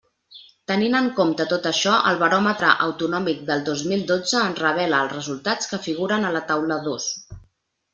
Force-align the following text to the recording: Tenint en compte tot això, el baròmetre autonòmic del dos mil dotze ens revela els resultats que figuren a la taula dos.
Tenint 0.69 0.95
en 0.99 1.09
compte 1.19 1.45
tot 1.51 1.67
això, 1.71 1.93
el 2.13 2.17
baròmetre 2.23 2.73
autonòmic 2.87 3.45
del 3.53 3.63
dos 3.71 3.87
mil 3.93 4.03
dotze 4.15 4.43
ens 4.49 4.65
revela 4.67 5.07
els 5.07 5.17
resultats 5.21 5.73
que 5.75 5.85
figuren 5.89 6.31
a 6.33 6.37
la 6.41 6.47
taula 6.53 6.85
dos. 6.93 7.13